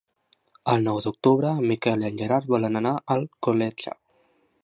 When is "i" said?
2.07-2.09